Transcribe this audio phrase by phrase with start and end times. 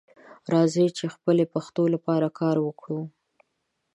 [0.53, 3.01] راځئ چې خپلې پښتو لپاره کار وکړو